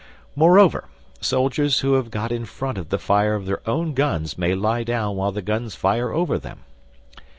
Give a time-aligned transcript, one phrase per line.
[0.35, 0.85] Moreover,
[1.19, 4.81] soldiers who have got in front of the fire of their own guns may lie
[4.83, 6.61] down while the guns fire over them.